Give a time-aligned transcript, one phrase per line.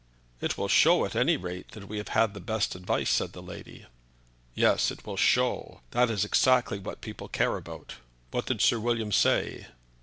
[0.39, 3.43] "It will show, at any rate, that we have had the best advice," said the
[3.43, 3.85] lady.
[4.55, 7.97] "Yes, it will show; that is exactly what people care about.
[8.31, 9.67] What did Sir William say?"